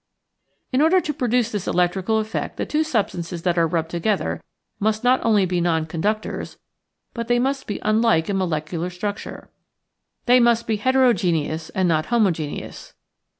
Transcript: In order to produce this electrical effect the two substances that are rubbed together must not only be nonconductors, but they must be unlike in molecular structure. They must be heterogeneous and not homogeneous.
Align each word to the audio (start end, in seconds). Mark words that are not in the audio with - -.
In 0.71 0.81
order 0.81 0.99
to 0.99 1.13
produce 1.13 1.51
this 1.51 1.67
electrical 1.67 2.17
effect 2.17 2.57
the 2.57 2.65
two 2.65 2.83
substances 2.83 3.43
that 3.43 3.55
are 3.55 3.67
rubbed 3.67 3.91
together 3.91 4.41
must 4.79 5.03
not 5.03 5.23
only 5.23 5.45
be 5.45 5.61
nonconductors, 5.61 6.57
but 7.13 7.27
they 7.27 7.37
must 7.37 7.67
be 7.67 7.77
unlike 7.83 8.27
in 8.27 8.35
molecular 8.39 8.89
structure. 8.89 9.51
They 10.25 10.39
must 10.39 10.65
be 10.65 10.77
heterogeneous 10.77 11.69
and 11.75 11.87
not 11.87 12.07
homogeneous. 12.07 12.95